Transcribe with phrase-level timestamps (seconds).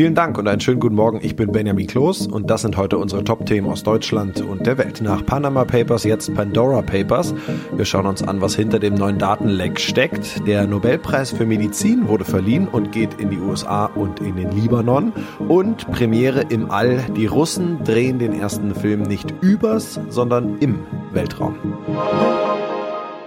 [0.00, 1.18] Vielen Dank und einen schönen guten Morgen.
[1.20, 5.02] Ich bin Benjamin Kloß und das sind heute unsere Top-Themen aus Deutschland und der Welt.
[5.02, 7.34] Nach Panama Papers jetzt Pandora Papers.
[7.76, 10.46] Wir schauen uns an, was hinter dem neuen Datenleck steckt.
[10.46, 15.12] Der Nobelpreis für Medizin wurde verliehen und geht in die USA und in den Libanon.
[15.46, 17.04] Und Premiere im All.
[17.14, 20.78] Die Russen drehen den ersten Film nicht übers, sondern im
[21.12, 21.56] Weltraum.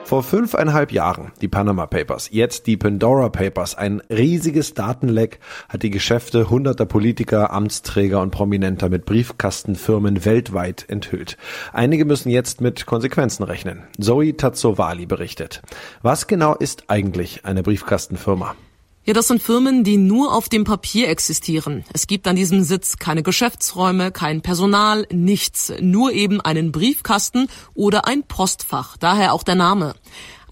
[0.05, 3.75] Vor fünfeinhalb Jahren die Panama Papers, jetzt die Pandora Papers.
[3.75, 5.39] Ein riesiges Datenleck
[5.69, 11.37] hat die Geschäfte hunderter Politiker, Amtsträger und Prominenter mit Briefkastenfirmen weltweit enthüllt.
[11.71, 13.83] Einige müssen jetzt mit Konsequenzen rechnen.
[13.99, 15.61] Zoe Tazzovali berichtet.
[16.01, 18.55] Was genau ist eigentlich eine Briefkastenfirma?
[19.05, 21.83] Ja, das sind Firmen, die nur auf dem Papier existieren.
[21.91, 28.07] Es gibt an diesem Sitz keine Geschäftsräume, kein Personal, nichts, nur eben einen Briefkasten oder
[28.07, 29.95] ein Postfach, daher auch der Name.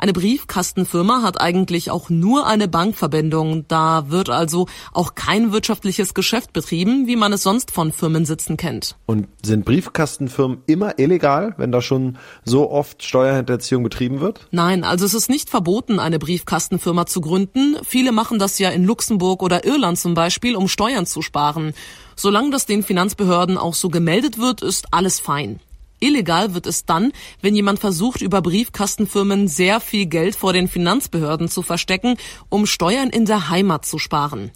[0.02, 3.66] Eine Briefkastenfirma hat eigentlich auch nur eine Bankverbindung.
[3.68, 8.96] Da wird also auch kein wirtschaftliches Geschäft betrieben, wie man es sonst von Firmensitzen kennt.
[9.06, 14.48] Und sind Briefkastenfirmen immer illegal, wenn da schon so oft Steuerhinterziehung betrieben wird?
[14.50, 17.78] Nein, also es ist nicht verboten, eine Briefkastenfirma zu gründen.
[17.84, 21.76] Viele machen das ja in Luxemburg oder Irland zum Beispiel, um Steuern zu sparen.
[22.16, 25.60] Solange das den Finanzbehörden auch so gemeldet wird, ist alles fein.
[26.02, 31.48] Illegal wird es dann, wenn jemand versucht, über Briefkastenfirmen sehr viel Geld vor den Finanzbehörden
[31.48, 32.18] zu verstecken,
[32.50, 34.52] um Steuern in der Heimat zu sparen.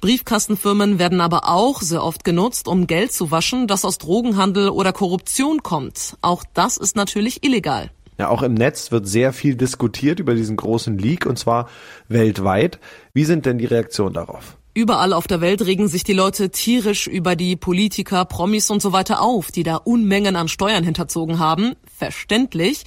[0.00, 4.92] Briefkastenfirmen werden aber auch sehr oft genutzt, um Geld zu waschen, das aus Drogenhandel oder
[4.92, 6.16] Korruption kommt.
[6.22, 7.90] Auch das ist natürlich illegal.
[8.18, 11.68] Ja, auch im Netz wird sehr viel diskutiert über diesen großen Leak und zwar
[12.08, 12.78] weltweit.
[13.14, 14.58] Wie sind denn die Reaktionen darauf?
[14.72, 18.92] Überall auf der Welt regen sich die Leute tierisch über die Politiker, Promis und so
[18.92, 21.74] weiter auf, die da Unmengen an Steuern hinterzogen haben.
[21.98, 22.84] Verständlich.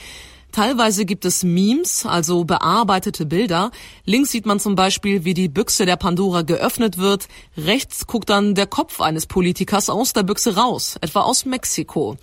[0.53, 3.71] Teilweise gibt es Memes, also bearbeitete Bilder.
[4.05, 7.27] Links sieht man zum Beispiel, wie die Büchse der Pandora geöffnet wird.
[7.57, 12.17] Rechts guckt dann der Kopf eines Politikers aus der Büchse raus, etwa aus Mexiko.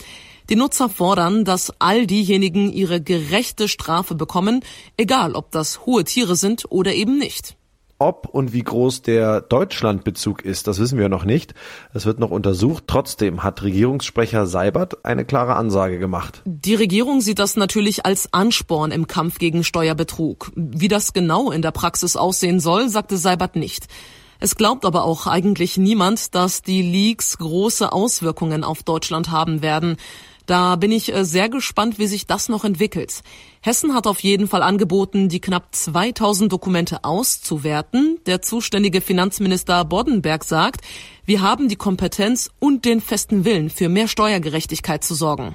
[0.49, 4.65] Die Nutzer fordern, dass all diejenigen ihre gerechte Strafe bekommen,
[4.97, 7.57] egal ob das hohe Tiere sind oder eben nicht.
[8.02, 11.52] Ob und wie groß der Deutschlandbezug ist, das wissen wir noch nicht.
[11.93, 12.85] Es wird noch untersucht.
[12.87, 16.41] Trotzdem hat Regierungssprecher Seibert eine klare Ansage gemacht.
[16.47, 20.50] Die Regierung sieht das natürlich als Ansporn im Kampf gegen Steuerbetrug.
[20.56, 23.87] Wie das genau in der Praxis aussehen soll, sagte Seibert nicht.
[24.38, 29.99] Es glaubt aber auch eigentlich niemand, dass die Leaks große Auswirkungen auf Deutschland haben werden.
[30.50, 33.23] Da bin ich äh, sehr gespannt, wie sich das noch entwickelt.
[33.61, 38.19] Hessen hat auf jeden Fall angeboten, die knapp 2000 Dokumente auszuwerten.
[38.26, 40.81] Der zuständige Finanzminister Boddenberg sagt,
[41.25, 45.55] wir haben die Kompetenz und den festen Willen, für mehr Steuergerechtigkeit zu sorgen.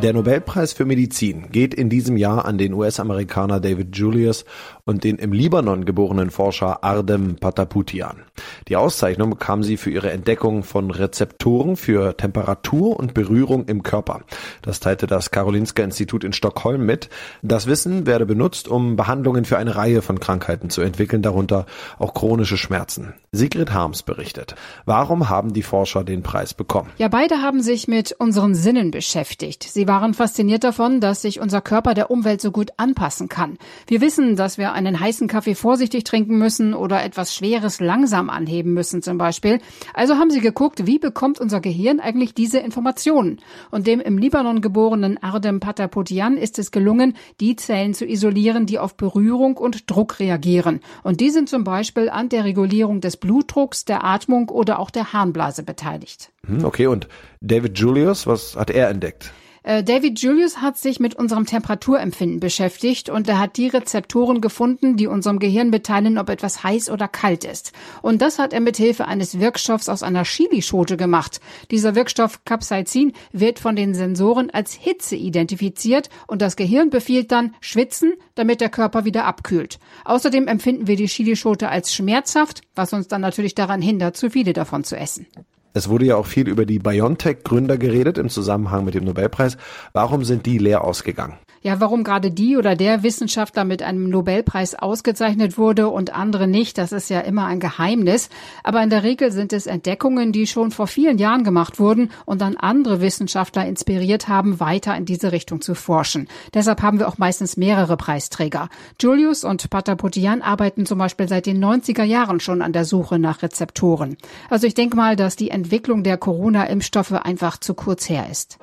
[0.00, 4.46] Der Nobelpreis für Medizin geht in diesem Jahr an den US-Amerikaner David Julius
[4.84, 8.22] und den im Libanon geborenen Forscher Ardem Pataputian.
[8.68, 14.22] Die Auszeichnung bekam sie für ihre Entdeckung von Rezeptoren für Temperatur und Berührung im Körper.
[14.62, 17.10] Das teilte das Karolinska Institut in Stockholm mit.
[17.42, 21.66] Das Wissen werde benutzt, um Behandlungen für eine Reihe von Krankheiten zu entwickeln, darunter
[21.98, 23.14] auch chronische Schmerzen.
[23.30, 24.56] Sigrid Harms berichtet.
[24.84, 26.90] Warum haben die Forscher den Preis bekommen?
[26.98, 29.62] Ja, beide haben sich mit unseren Sinnen beschäftigt.
[29.62, 33.58] Sie waren fasziniert davon, dass sich unser Körper der Umwelt so gut anpassen kann.
[33.86, 38.74] Wir wissen, dass wir einen heißen Kaffee vorsichtig trinken müssen oder etwas Schweres langsam anheben
[38.74, 39.60] müssen zum Beispiel.
[39.94, 43.40] Also haben sie geguckt, wie bekommt unser Gehirn eigentlich diese Informationen?
[43.70, 48.78] Und dem im Libanon geborenen Ardem Patapotian ist es gelungen, die Zellen zu isolieren, die
[48.78, 50.80] auf Berührung und Druck reagieren.
[51.02, 55.12] Und die sind zum Beispiel an der Regulierung des Blutdrucks, der Atmung oder auch der
[55.12, 56.30] Harnblase beteiligt.
[56.46, 57.08] Hm, okay, und
[57.40, 59.32] David Julius, was hat er entdeckt?
[59.64, 64.96] Äh, David Julius hat sich mit unserem Temperaturempfinden beschäftigt und er hat die Rezeptoren gefunden,
[64.96, 67.72] die unserem Gehirn mitteilen, ob etwas heiß oder kalt ist.
[68.02, 71.40] Und das hat er mit Hilfe eines Wirkstoffs aus einer Chilischote gemacht.
[71.70, 77.54] Dieser Wirkstoff Capsaicin wird von den Sensoren als Hitze identifiziert und das Gehirn befiehlt dann
[77.60, 79.78] schwitzen, damit der Körper wieder abkühlt.
[80.04, 84.52] Außerdem empfinden wir die Chilischote als schmerzhaft, was uns dann natürlich daran hindert, zu viele
[84.52, 85.26] davon zu essen.
[85.74, 89.56] Es wurde ja auch viel über die BioNTech-Gründer geredet im Zusammenhang mit dem Nobelpreis.
[89.92, 91.38] Warum sind die leer ausgegangen?
[91.62, 96.76] Ja, warum gerade die oder der Wissenschaftler mit einem Nobelpreis ausgezeichnet wurde und andere nicht,
[96.76, 98.30] das ist ja immer ein Geheimnis.
[98.64, 102.40] Aber in der Regel sind es Entdeckungen, die schon vor vielen Jahren gemacht wurden und
[102.40, 106.26] dann andere Wissenschaftler inspiriert haben, weiter in diese Richtung zu forschen.
[106.52, 108.68] Deshalb haben wir auch meistens mehrere Preisträger.
[109.00, 113.42] Julius und Patapotian arbeiten zum Beispiel seit den 90er Jahren schon an der Suche nach
[113.42, 114.16] Rezeptoren.
[114.50, 118.58] Also ich denke mal, dass die Entwicklung der Corona-Impfstoffe einfach zu kurz her ist.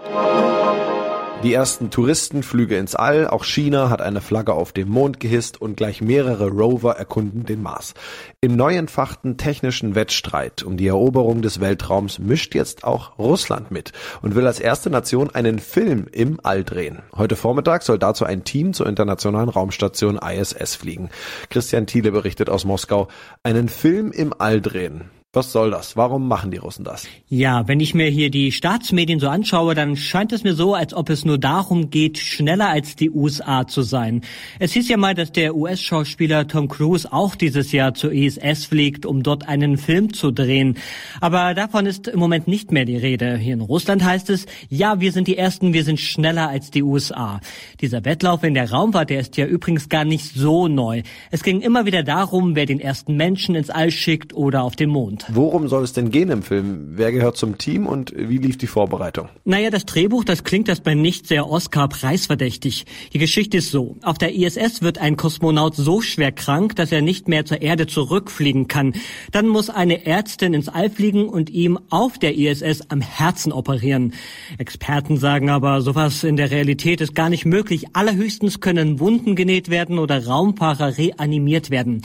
[1.41, 5.77] Die ersten Touristenflüge ins All, auch China hat eine Flagge auf dem Mond gehisst und
[5.77, 7.93] gleich mehrere Rover erkunden den Mars.
[8.41, 13.93] Im neu entfachten technischen Wettstreit um die Eroberung des Weltraums mischt jetzt auch Russland mit
[14.21, 17.03] und will als erste Nation einen Film im All drehen.
[17.15, 21.09] Heute Vormittag soll dazu ein Team zur internationalen Raumstation ISS fliegen.
[21.49, 23.07] Christian Thiele berichtet aus Moskau,
[23.43, 25.09] einen Film im All drehen.
[25.31, 25.95] Was soll das?
[25.95, 27.07] Warum machen die Russen das?
[27.27, 30.91] Ja, wenn ich mir hier die Staatsmedien so anschaue, dann scheint es mir so, als
[30.95, 34.21] ob es nur darum geht, schneller als die USA zu sein.
[34.57, 39.05] Es hieß ja mal, dass der US-Schauspieler Tom Cruise auch dieses Jahr zur ISS fliegt,
[39.05, 40.79] um dort einen Film zu drehen.
[41.21, 43.37] Aber davon ist im Moment nicht mehr die Rede.
[43.37, 46.81] Hier in Russland heißt es, ja, wir sind die Ersten, wir sind schneller als die
[46.81, 47.39] USA.
[47.81, 51.03] Dieser Wettlauf in der Raumfahrt, der ist ja übrigens gar nicht so neu.
[51.29, 54.89] Es ging immer wieder darum, wer den ersten Menschen ins All schickt oder auf den
[54.89, 55.18] Mond.
[55.29, 56.89] Worum soll es denn gehen im Film?
[56.91, 59.29] Wer gehört zum Team und wie lief die Vorbereitung?
[59.45, 62.85] Naja, das Drehbuch, das klingt erstmal nicht sehr Oscar-preisverdächtig.
[63.13, 63.97] Die Geschichte ist so.
[64.03, 67.87] Auf der ISS wird ein Kosmonaut so schwer krank, dass er nicht mehr zur Erde
[67.87, 68.93] zurückfliegen kann.
[69.31, 74.13] Dann muss eine Ärztin ins All fliegen und ihm auf der ISS am Herzen operieren.
[74.57, 77.87] Experten sagen aber, sowas in der Realität ist gar nicht möglich.
[77.93, 82.01] Allerhöchstens können Wunden genäht werden oder Raumfahrer reanimiert werden.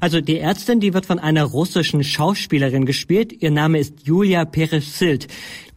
[0.00, 3.32] Also die Ärztin, die wird von einer russischen Schauspielerin Schauspielerin gespielt.
[3.40, 5.28] Ihr Name ist Julia Perez-Silt.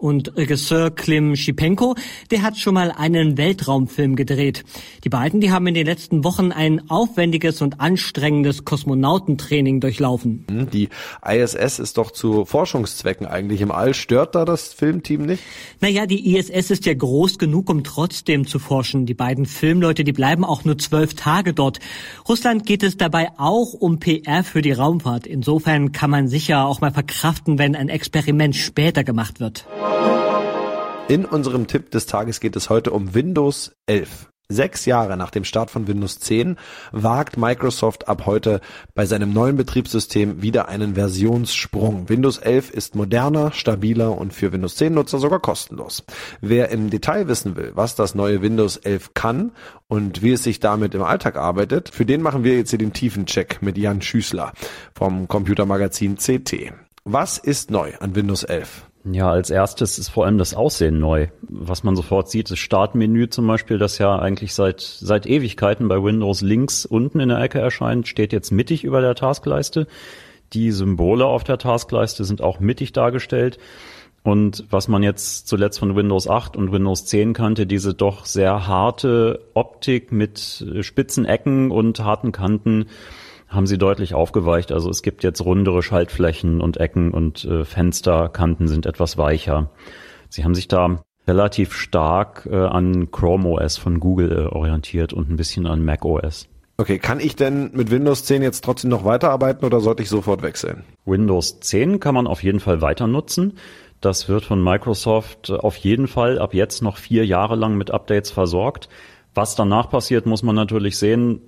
[0.01, 1.93] Und Regisseur Klim Schipenko,
[2.31, 4.63] der hat schon mal einen Weltraumfilm gedreht.
[5.03, 10.45] Die beiden, die haben in den letzten Wochen ein aufwendiges und anstrengendes Kosmonautentraining durchlaufen.
[10.49, 10.89] Hm, die
[11.23, 13.93] ISS ist doch zu Forschungszwecken eigentlich im All.
[13.93, 15.43] Stört da das Filmteam nicht?
[15.81, 19.05] Naja, die ISS ist ja groß genug, um trotzdem zu forschen.
[19.05, 21.77] Die beiden Filmleute, die bleiben auch nur zwölf Tage dort.
[22.27, 25.27] Russland geht es dabei auch um PR für die Raumfahrt.
[25.27, 29.67] Insofern kann man sicher auch mal verkraften, wenn ein Experiment später gemacht wird.
[31.11, 34.31] In unserem Tipp des Tages geht es heute um Windows 11.
[34.51, 36.57] Sechs Jahre nach dem Start von Windows 10
[36.91, 38.59] wagt Microsoft ab heute
[38.95, 42.09] bei seinem neuen Betriebssystem wieder einen Versionssprung.
[42.09, 46.03] Windows 11 ist moderner, stabiler und für Windows 10 Nutzer sogar kostenlos.
[46.41, 49.51] Wer im Detail wissen will, was das neue Windows 11 kann
[49.87, 52.93] und wie es sich damit im Alltag arbeitet, für den machen wir jetzt hier den
[52.93, 54.53] tiefen Check mit Jan Schüßler
[54.93, 56.73] vom Computermagazin CT.
[57.03, 58.90] Was ist neu an Windows 11?
[59.03, 61.27] Ja, als erstes ist vor allem das Aussehen neu.
[61.41, 66.03] Was man sofort sieht, das Startmenü zum Beispiel, das ja eigentlich seit, seit Ewigkeiten bei
[66.03, 69.87] Windows links unten in der Ecke erscheint, steht jetzt mittig über der Taskleiste.
[70.53, 73.57] Die Symbole auf der Taskleiste sind auch mittig dargestellt.
[74.23, 78.67] Und was man jetzt zuletzt von Windows 8 und Windows 10 kannte, diese doch sehr
[78.67, 82.85] harte Optik mit spitzen Ecken und harten Kanten,
[83.51, 84.71] haben sie deutlich aufgeweicht.
[84.71, 89.69] Also es gibt jetzt rundere Schaltflächen und Ecken und äh, Fensterkanten sind etwas weicher.
[90.29, 95.29] Sie haben sich da relativ stark äh, an Chrome OS von Google äh, orientiert und
[95.29, 96.47] ein bisschen an Mac OS.
[96.77, 100.41] Okay, kann ich denn mit Windows 10 jetzt trotzdem noch weiterarbeiten oder sollte ich sofort
[100.41, 100.83] wechseln?
[101.05, 103.57] Windows 10 kann man auf jeden Fall weiter nutzen.
[103.99, 108.31] Das wird von Microsoft auf jeden Fall ab jetzt noch vier Jahre lang mit Updates
[108.31, 108.89] versorgt.
[109.35, 111.41] Was danach passiert, muss man natürlich sehen.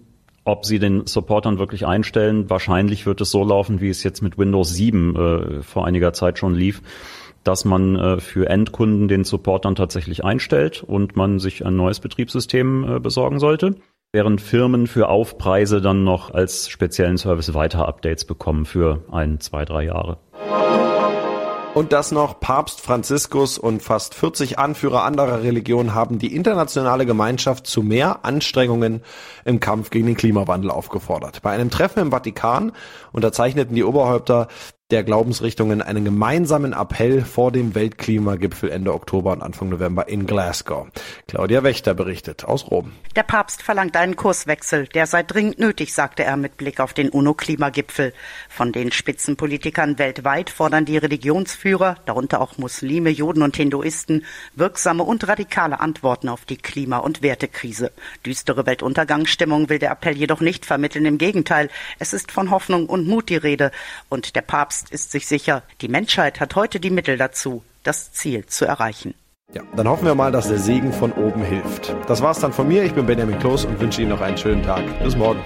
[0.45, 4.21] Ob sie den Support dann wirklich einstellen, wahrscheinlich wird es so laufen, wie es jetzt
[4.21, 6.81] mit Windows 7 äh, vor einiger Zeit schon lief,
[7.43, 12.01] dass man äh, für Endkunden den Support dann tatsächlich einstellt und man sich ein neues
[12.01, 13.75] Betriebssystem äh, besorgen sollte,
[14.11, 19.63] während Firmen für Aufpreise dann noch als speziellen Service weiter Updates bekommen für ein, zwei,
[19.63, 20.17] drei Jahre.
[21.73, 27.65] Und das noch, Papst Franziskus und fast 40 Anführer anderer Religionen haben die internationale Gemeinschaft
[27.65, 29.01] zu mehr Anstrengungen
[29.43, 31.41] im Kampf gegen den Klimawandel aufgefordert.
[31.41, 32.73] Bei einem Treffen im Vatikan
[33.11, 34.49] unterzeichneten die Oberhäupter
[34.93, 40.85] der Glaubensrichtungen einen gemeinsamen Appell vor dem Weltklimagipfel Ende Oktober und Anfang November in Glasgow.
[41.27, 42.91] Claudia Wächter berichtet aus Rom.
[43.15, 47.09] Der Papst verlangt einen Kurswechsel, der sei dringend nötig, sagte er mit Blick auf den
[47.09, 48.13] UNO-Klimagipfel.
[48.49, 55.27] Von den Spitzenpolitikern weltweit fordern die Religionsführer, darunter auch Muslime, Juden und Hinduisten, wirksame und
[55.27, 57.91] radikale Antworten auf die Klima- und Wertekrise.
[58.27, 61.07] Düstere Weltuntergangsstimmung will der Appell jedoch nicht vermitteln.
[61.07, 63.71] Im Gegenteil, es ist von Hoffnung und Mut die Rede.
[64.09, 68.11] Und der Papst Papst ist sich sicher, die Menschheit hat heute die Mittel dazu, das
[68.11, 69.13] Ziel zu erreichen.
[69.53, 71.95] Ja, dann hoffen wir mal, dass der Segen von oben hilft.
[72.07, 72.83] Das war's dann von mir.
[72.83, 74.83] Ich bin Benjamin Kloß und wünsche Ihnen noch einen schönen Tag.
[75.03, 75.41] Bis morgen.